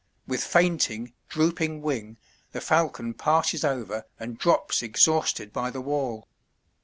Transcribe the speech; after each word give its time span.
With 0.25 0.43
fainting, 0.43 1.13
drooping 1.29 1.83
wing 1.83 2.17
the 2.53 2.59
falcon 2.59 3.13
passes 3.13 3.63
over 3.63 4.07
and 4.19 4.39
drops 4.39 4.81
exhausted 4.81 5.53
by 5.53 5.69
the 5.69 5.79
wall. 5.79 6.27